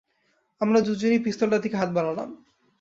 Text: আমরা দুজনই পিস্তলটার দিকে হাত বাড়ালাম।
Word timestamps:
আমরা 0.61 0.79
দুজনই 0.81 1.19
পিস্তলটার 1.19 1.61
দিকে 1.61 1.75
হাত 1.77 1.89
বাড়ালাম। 1.89 2.29